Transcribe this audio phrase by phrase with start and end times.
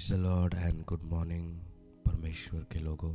[0.00, 1.56] Praise the lord and good morning
[2.06, 3.12] परमेश्वर के लोगों।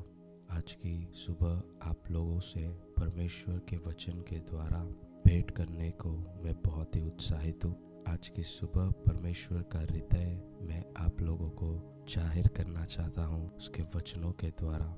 [0.56, 4.84] आज की सुबह आप लोगों से परमेश्वर के वचन के द्वारा
[5.26, 6.10] भेंट करने को
[6.44, 12.06] मैं बहुत ही उत्साहित हूँ। आज की सुबह परमेश्वर का हृदय मैं आप लोगों को
[12.10, 14.96] ज़ाहिर करना चाहता हूँ, उसके वचनों के द्वारा।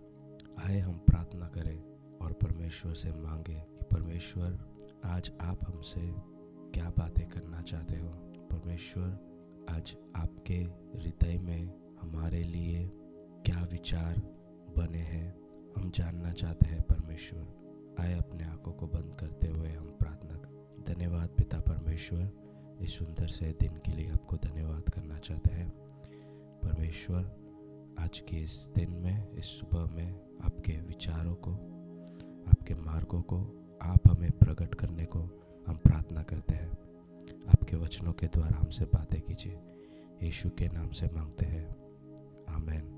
[0.65, 1.79] आए हम प्रार्थना करें
[2.21, 4.59] और परमेश्वर से मांगे कि परमेश्वर,
[5.05, 6.13] आज आप हमसे
[6.73, 8.09] क्या बातें करना चाहते हो?
[8.51, 9.26] परमेश्वर
[9.69, 10.53] आज आपके
[10.99, 12.87] हृदय में हमारे लिए
[13.45, 14.19] क्या विचार
[14.77, 15.37] बने हैं,
[15.77, 20.37] हम जानना चाहते हैं परमेश्वर। आए अपने आँखों को बंद करते हुए हम प्रार्थना
[20.93, 22.31] धन्यवाद पिता परमेश्वर,
[22.81, 25.69] इस सुंदर से दिन के लिए आपको धन्यवाद करना चाहते हैं।
[26.63, 27.21] परमेश्वर,
[27.99, 30.13] आज के इस दिन में, इस सुबह में
[30.45, 31.51] आपके विचारों को,
[32.49, 33.41] आपके मार्गों को,
[33.81, 35.19] आप हमें प्रकट करने को
[35.67, 36.86] हम प्रार्थना करते हैं।
[37.33, 39.59] आपके वचनों के द्वारा हमसे बातें कीजिए।
[40.23, 41.69] यीशु के नाम से मांगते हैं।
[42.49, 42.93] आमेन।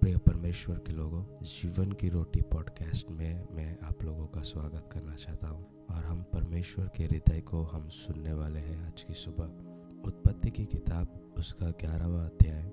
[0.00, 5.14] प्रिय परमेश्वर के लोगों, जीवन की रोटी पॉडकास्ट में मैं आप लोगों का स्वागत करना
[5.14, 9.44] चाहता हूँ और हम परमेश्वर के हृदय को हम सुनने वाले हैं आज की सुबह।
[10.08, 12.66] उत्पत्ति की किताब, उसका ग्यारहवा अध्याय,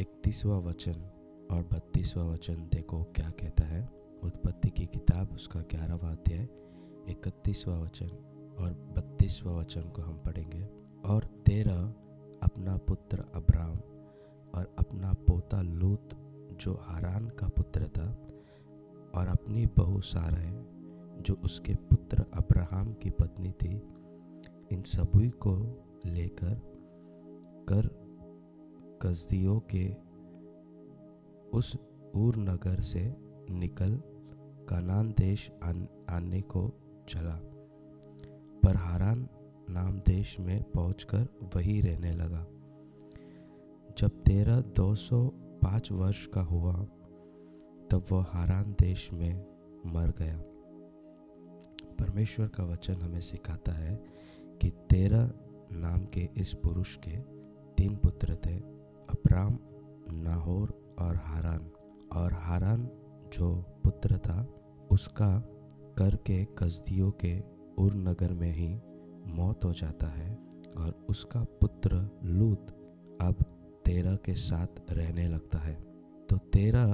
[0.00, 1.10] इकतीसवा वचन
[1.50, 3.88] और बत्तीसवा वचन देखो क्या कहता है।
[4.22, 6.48] उत्पत्ति की किताब, उसका ग्यारहवा अध्याय,
[7.08, 8.29] इकतीसवा वचन।
[8.60, 10.68] और बत्तीसवा वचन को हम पढ़ेंगे।
[11.04, 11.94] और तेरा
[12.42, 13.76] अपना पुत्र अब्राम
[14.58, 16.08] और अपना पोता लूत
[16.60, 18.16] जो हारान का पुत्र था
[19.14, 20.66] और अपनी बहू सारा
[21.22, 23.82] जो उसके पुत्र अब्राहम की पत्नी थी
[24.72, 25.56] इन सभी को
[26.06, 26.60] लेकर
[27.68, 27.86] कर
[29.02, 29.96] कसदियों के
[31.58, 31.76] उस
[32.14, 33.16] ऊर नगर से
[33.50, 34.02] निकल
[34.68, 36.72] कनान देश आन, आने को
[37.08, 37.49] चला।
[38.64, 39.28] पर हारान
[39.70, 42.46] नाम देश में पहुंचकर वही रहने लगा।
[43.98, 46.72] जब तेरह दो सौ पाँच वर्ष का हुआ,
[47.90, 49.46] तब वह हारान देश में
[49.86, 50.38] मर गया।
[52.00, 54.04] परमेश्वर का वचन हमें सिखाता है
[54.60, 55.32] कि तेरह
[55.72, 57.18] नाम के इस पुरुष के
[57.74, 58.56] तीन पुत्र थे
[59.10, 59.58] अब्राम
[60.12, 61.70] नाहोर और हारान।
[62.12, 62.90] और हारान
[63.32, 64.46] जो पुत्र था,
[64.90, 65.38] उसका
[65.98, 68.68] कर के, कसदियों के उर नगर में ही
[69.26, 70.38] मौत हो जाता है
[70.76, 72.66] और उसका पुत्र लूत
[73.20, 73.34] अब
[73.84, 75.74] तेरा के साथ रहने लगता है।
[76.30, 76.84] तो तेरा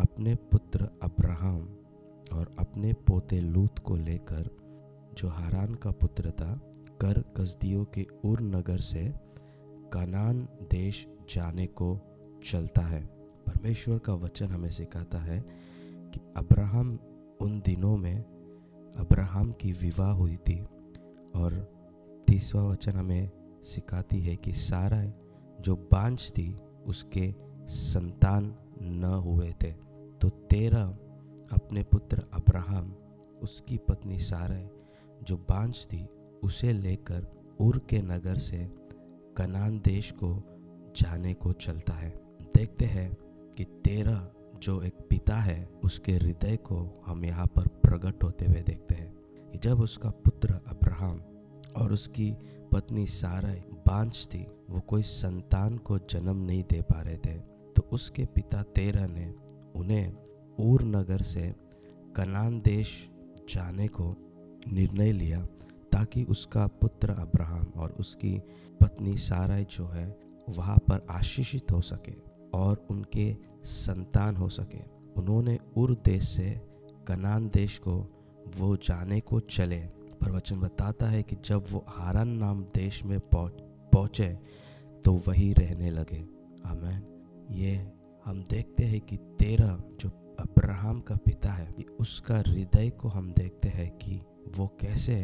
[0.00, 1.78] अपने पुत्र अब्राहम
[2.32, 4.50] और अपने पोते लूत को लेकर,
[5.18, 6.54] जो हारान का पुत्र था,
[7.00, 9.14] कर कसदियों के उर नगर से
[9.92, 12.00] कनान देश जाने को
[12.44, 13.04] चलता है।
[13.46, 15.40] परमेश्वर का वचन हमें सिखाता है
[16.14, 16.98] कि अब्राहम
[17.40, 18.24] उन दिनों में
[18.98, 20.62] अब्राहम की विवाह हुई थी
[21.34, 21.76] और
[22.26, 23.30] तीसवा वचन हमें
[23.64, 25.12] सिखाती है कि सारा
[25.60, 27.34] जो बांझ थी, उसके
[27.68, 29.72] संतान न हुए थे।
[30.20, 30.84] तो तेरा
[31.52, 32.94] अपने पुत्र अब्राहम,
[33.42, 34.68] उसकी पत्नी सारा
[35.22, 36.08] जो बांझ थी,
[36.42, 37.26] उसे लेकर
[37.60, 38.70] उर के नगर से
[39.36, 40.42] कनान देश को
[40.96, 42.10] जाने को चलता है।
[42.56, 43.16] देखते हैं
[43.56, 44.32] कि तेरा
[44.62, 46.76] जो एक पिता है, उसके हृदय को
[47.06, 51.20] हम यहाँ पर प्रकट होते हुए देखते हैं। जब उसका पुत्र अब्राहम
[51.76, 52.30] और उसकी
[52.72, 53.54] पत्नी सारा
[53.86, 57.34] बांझ थी, वो कोई संतान को जन्म नहीं दे पा रहे थे
[57.76, 59.26] तो उसके पिता तेरह ने
[59.74, 60.16] उन्हें
[60.60, 61.52] ऊर नगर से
[62.16, 62.96] कनान देश
[63.50, 64.14] जाने को
[64.68, 65.44] निर्णय लिया,
[65.92, 68.38] ताकि उसका पुत्र अब्राहम और उसकी
[68.80, 70.08] पत्नी सारा जो है,
[70.48, 72.20] वहाँ पर आशीषित हो सके
[72.54, 76.50] और उनके संतान हो सके। उन्होंने उर देश से
[77.08, 77.94] कनान देश को,
[78.58, 79.80] वो जाने को चले।
[80.20, 84.28] पर वचन बताता है कि जब वो हारन नाम देश में पहुँचे
[85.04, 86.24] तो वही रहने लगे।
[86.66, 87.02] आमेन।
[87.50, 87.74] ये
[88.26, 90.08] हम देखते हैं कि तेरा जो
[90.40, 94.20] अब्राहम का पिता है उसका हृदय को हम देखते हैं कि
[94.56, 95.22] वो कैसे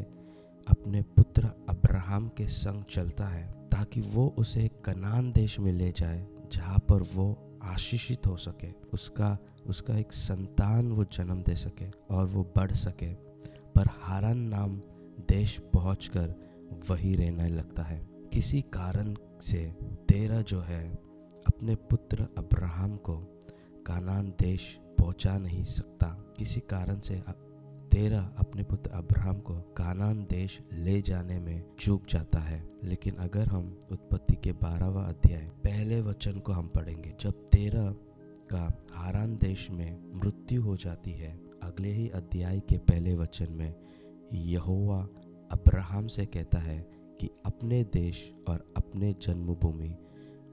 [0.69, 6.27] अपने पुत्र अब्राहम के संग चलता है, ताकि वो उसे कनान देश में ले जाए,
[6.53, 12.27] जहाँ पर वो आशीषित हो सके। उसका उसका एक संतान वो जन्म दे सके और
[12.27, 13.15] वो बढ़ सके।
[13.75, 14.77] पर हारन नाम
[15.29, 16.35] देश पहुंचकर
[16.91, 19.73] वही रहने लगता है। किसी कारण से
[20.09, 20.93] तेरा जो है,
[21.47, 23.17] अपने पुत्र अब्राहम को
[23.87, 26.07] कानान देश पहुँचा नहीं सकता।
[26.39, 27.23] किसी कारण से
[27.93, 33.47] तेरा अपने पुत्र अब्राहम को कानान देश ले जाने में चूक जाता है। लेकिन अगर
[33.47, 37.95] हम उत्पत्ति के बारहवा अध्याय, पहले वचन को हम पढ़ेंगे, जब तेरा
[38.51, 43.75] का हारान देश में मृत्यु हो जाती है। अगले ही अध्याय के पहले वचन में
[44.33, 45.09] यहोवा
[45.51, 46.79] अब्राहम से कहता है
[47.21, 49.95] कि अपने देश और अपने जन्मभूमि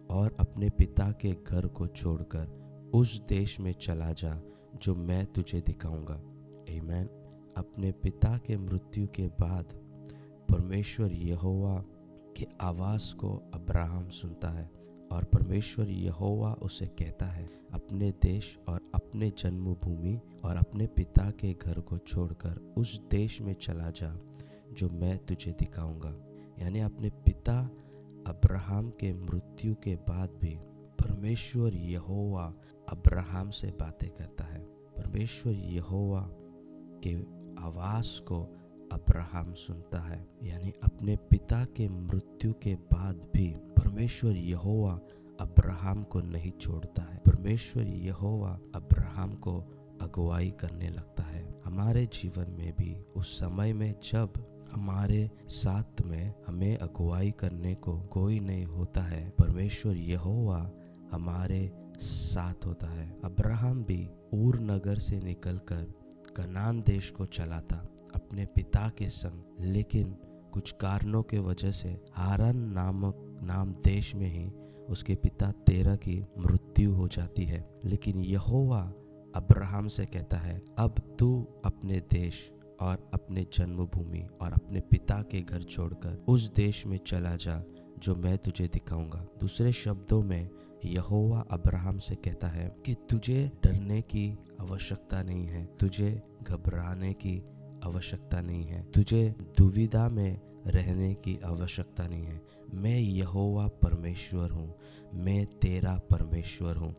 [0.10, 2.60] और अपने पिता के घर को छोड़कर
[2.94, 4.42] उस देश में चला जा,
[4.82, 7.10] जो मैं तुझे दिखाऊँगा। आमेन
[7.58, 9.66] अपने पिता के मृत्यु के बाद
[10.50, 11.84] परमेश्वर यहोवा
[12.38, 14.79] के आवाज़ को अब्राहम सुनता है।
[15.12, 21.54] और परमेश्वर यहोवा उसे कहता है, अपने देश और अपने जन्मभूमि और अपने पिता के
[21.54, 24.16] घर को छोड़कर उस देश में चला जा,
[24.74, 26.16] जो मैं तुझे दिखाऊँगा।
[26.60, 27.70] यानी अपने पिता
[28.28, 30.58] अब्राहम के मृत्यु के बाद भी
[31.00, 32.54] परमेश्वर यहोवा
[32.90, 34.60] अब्राहम से बातें करता है।
[34.98, 36.30] परमेश्वर यहोवा
[37.08, 37.16] के
[37.62, 38.59] आवाज़ को
[38.92, 45.00] अब्राहम सुनता है, यानी अपने पिता के मृत्यु के बाद भी परमेश्वर यहोवा
[45.40, 49.60] अब्राहम को नहीं छोड़ता है। परमेश्वर यहोवा अब्राहम को
[50.02, 54.34] अगुवाई करने लगता है। हमारे जीवन में भी उस समय में जब
[54.72, 60.72] हमारे साथ में हमें अगुवाई करने को कोई नहीं होता है, परमेश्वर यहोवा
[61.12, 65.94] हमारे साथ होता है। अब्राहम भी ऊर नगर से निकलकर
[66.36, 67.88] कनान देश को चला था
[68.30, 70.10] अपने पिता के संग, लेकिन
[70.54, 74.46] कुछ कारणों के वजह से हारन नामक, नाम देश में ही
[74.90, 78.82] उसके पिता तेरा की मृत्यु हो जाती है। लेकिन यहोवा
[79.36, 85.42] अब्राहम से कहता है, अब तू अपने देश और अपने जन्मभूमि और अपने पिता के
[85.42, 87.64] घर छोड़कर उस देश में चला जा,
[88.00, 90.50] जो मैं तुझे दिखाऊँगा। दूसरे शब्दों में
[90.86, 97.42] यहोवा अब्राहम से कहता है कि तुझे डरने की आवश्यकता नहीं है, तुझे घबराने की
[97.84, 102.42] आवश्यकता नहीं है। तुझे दुविधा में रहने की आवश्यकता नहीं है।
[102.74, 104.76] मैं यहोवा परमेश्वर हूँ।
[105.14, 106.96] मैं तेरा परमेश्वर हूँ।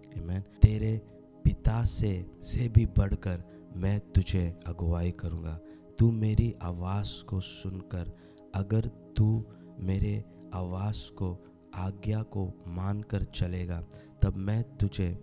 [0.62, 1.02] तेरे
[1.44, 3.44] पिता से से भी बढ़कर
[3.76, 5.60] मैं तुझे अगुवाई करूँगा।
[5.98, 8.18] तू मेरी आवाज़ को सुनकर,
[8.54, 8.80] अगर
[9.16, 9.44] तू
[9.80, 10.24] मेरे
[10.54, 11.38] आवाज़ को,
[11.74, 13.84] आज्ञा को मानकर चलेगा,
[14.22, 15.18] तब मैं तुझे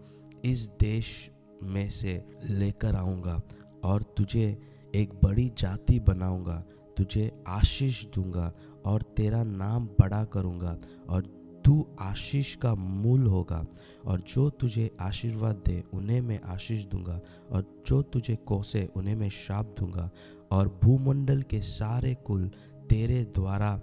[0.45, 1.31] इस देश
[1.63, 3.41] में से लेकर आऊँगा
[3.83, 6.63] और तुझे एक बड़ी जाति बनाऊँगा,
[6.97, 8.51] तुझे आशीष दूँगा
[8.85, 10.77] और तेरा नाम बड़ा करूँगा
[11.09, 11.25] और
[11.65, 13.65] तू आशीष का मूल होगा।
[14.05, 17.19] और जो तुझे आशीर्वाद दे, उन्हें मैं आशीष दूँगा
[17.51, 20.09] और जो तुझे कोसे, उन्हें मैं शाप दूँगा।
[20.51, 22.47] और भूमंडल के सारे कुल
[22.89, 23.81] तेरे द्वारा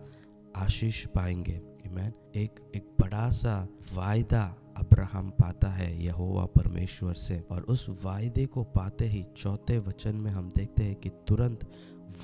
[0.56, 1.60] आशीष पाएँगे।
[1.92, 8.46] मैन एक एक बड़ा सा वायदा अब्राहम पाता है, यहोवा परमेश्वर से। और उस वायदे
[8.46, 11.68] को पाते ही चौथे वचन में हम देखते हैं कि तुरंत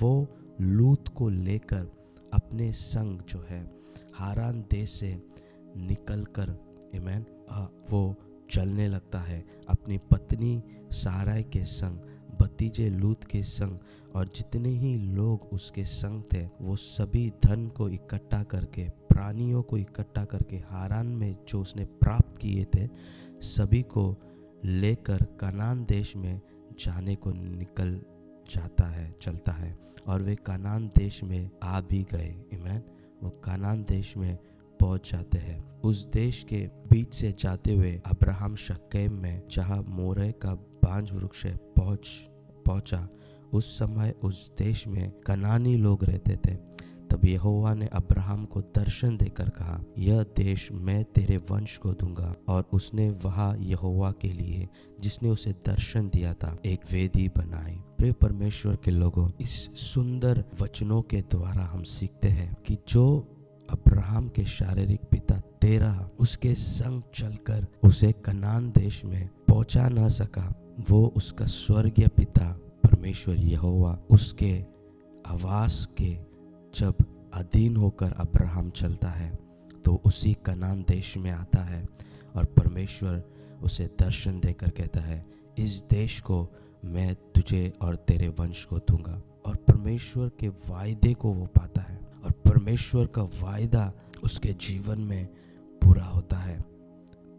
[0.01, 0.27] वो
[0.61, 1.89] लूत को लेकर
[2.33, 3.63] अपने संग जो है,
[4.13, 5.21] हारान देश से
[5.77, 6.55] निकलकर
[6.95, 7.25] इमैन
[7.91, 8.15] वो
[8.49, 10.61] चलने लगता है। अपनी पत्नी
[10.91, 11.99] साराय के संग
[12.41, 13.79] भतीजे लूत के संग
[14.15, 19.77] और जितने ही लोग उसके संग थे, वो सभी धन को इकट्ठा करके, प्राणियों को
[19.77, 22.89] इकट्ठा करके हारान में जो उसने प्राप्त किए थे,
[23.41, 24.15] सभी को
[24.65, 26.41] लेकर कनान देश में
[26.79, 28.01] जाने को निकल
[28.49, 29.77] जाता है, चलता है।
[30.07, 32.83] और वे कनान देश में आ भी गए। इमैन
[33.23, 34.37] वो कनान देश में
[34.79, 40.31] पहुँच जाते हैं। उस देश के बीच से जाते हुए अब्राहम शक्केम में, जहाँ मोरे
[40.31, 42.30] का बांझ वृक्ष पहुँच
[42.67, 43.07] पहुँचा।
[43.53, 46.55] उस समय उस देश में कनानी लोग रहते थे।
[47.09, 52.35] तब यहोवा ने अब्राहम को दर्शन देकर कहा, यह देश मैं तेरे वंश को दूँगा।
[52.47, 58.11] और उसने वहाँ यहोवा के लिए, जिसने उसे दर्शन दिया था, एक वेदी बनाई। प्रिय
[58.11, 63.27] परमेश्वर के लोगों, इस सुंदर वचनों के द्वारा हम सीखते हैं कि जो
[63.69, 70.60] अब्राहम के शारीरिक पिता तेरा, उसके संग चलकर उसे कनान देश में पहुँचा न सका।
[70.89, 72.45] वो उसका स्वर्गीय पिता
[72.83, 74.53] परमेश्वर यहोवा, उसके
[75.25, 76.17] आवास के
[76.73, 76.95] जब
[77.33, 79.31] अधीन होकर अब्राहम चलता है
[79.85, 81.83] तो उसी कनान देश में आता है
[82.35, 83.23] और परमेश्वर
[83.63, 85.25] उसे दर्शन देकर कहता है,
[85.57, 86.47] इस देश को
[86.85, 91.99] मैं तुझे और तेरे वंश को दूँगा। और परमेश्वर के वायदे को वो पाता है
[92.23, 93.91] और परमेश्वर का वायदा
[94.23, 95.25] उसके जीवन में
[95.81, 96.59] पूरा होता है।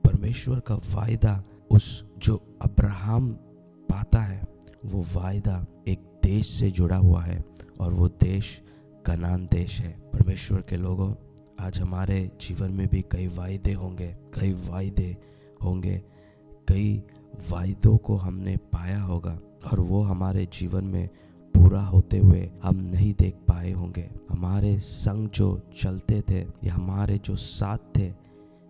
[0.04, 3.30] परमेश्वर का वायदा उस जो अब्राहम
[3.88, 4.42] पाता है,
[4.84, 7.44] वो वायदा एक देश से जुड़ा हुआ है
[7.80, 8.62] और वो देश
[9.06, 11.14] कनान देश है। परमेश्वर के लोगों,
[11.60, 15.16] आज हमारे जीवन में भी कई वायदे होंगे, कई वायदे
[15.62, 16.02] होंगे,
[16.68, 17.02] कई
[17.50, 19.38] वायदों को हमने पाया होगा
[19.72, 21.08] और वो हमारे जीवन में
[21.54, 27.18] पूरा होते हुए हम नहीं देख पाए होंगे। हमारे संग जो चलते थे या हमारे
[27.18, 28.10] जो साथ थे,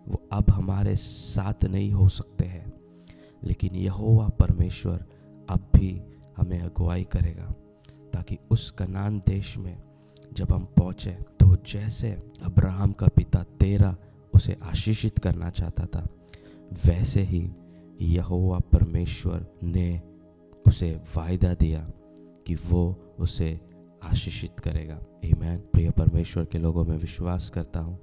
[0.07, 2.82] वो अब हमारे साथ नहीं हो सकते हैं।
[3.43, 5.05] लेकिन यहोवा परमेश्वर
[5.49, 6.01] अब भी
[6.37, 7.53] हमें अगुवाई करेगा,
[8.13, 9.77] ताकि उस कनान देश में
[10.33, 12.11] जब हम पहुँचे तो जैसे
[12.43, 13.95] अब्राहम का पिता तेरा
[14.33, 16.07] उसे आशीषित करना चाहता था,
[16.85, 17.49] वैसे ही
[18.01, 20.01] यहोवा परमेश्वर ने
[20.67, 21.79] उसे वायदा दिया
[22.47, 23.59] कि वो उसे
[24.03, 27.99] आशीषित करेगा। ईमैन प्रिय परमेश्वर के लोगों, में विश्वास करता हूँ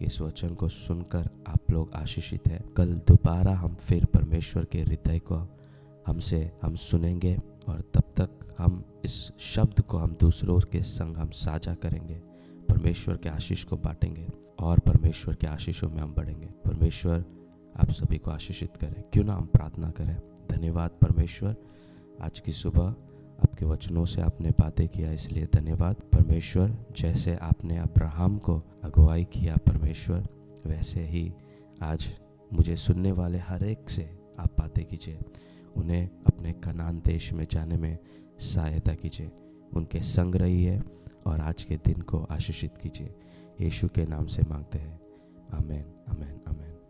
[0.00, 5.18] इस वचन को सुनकर आप लोग आशीषित हैं। कल दोबारा हम फिर परमेश्वर के हृदय
[5.18, 5.48] को
[6.06, 11.30] हमसे हम सुनेंगे और तब तक हम इस शब्द को हम दूसरों के संग हम
[11.30, 12.14] साझा करेंगे।
[12.68, 17.24] परमेश्वर के आशीष को बांटेंगे और परमेश्वर के आशीषों में हम बढ़ेंगे। परमेश्वर,
[17.76, 20.20] आप सभी को आशीषित करें। क्यों ना हम प्रार्थना करें?
[20.50, 21.56] धन्यवाद परमेश्वर।
[22.22, 22.94] आज की सुबह
[23.42, 29.56] आपके वचनों से आपने बातें किया, इसलिए धन्यवाद। परमेश्वर, जैसे आपने अब्राहम को अगुवाई किया,
[29.56, 30.26] परमेश्वर,
[30.66, 31.32] वैसे ही
[31.82, 32.14] आज
[32.52, 35.18] मुझे सुनने वाले हर एक से आप बातें कीजिए।
[35.76, 37.98] उन्हें अपने कनान देश में जाने में
[38.38, 39.30] सहायता कीजिए।
[39.74, 40.80] उनके संग रहिए
[41.26, 43.14] और आज के दिन को आशीषित कीजिए।
[43.60, 45.00] यीशु के नाम से मांगते हैं।
[45.54, 46.72] आमेन आमेन आमेन।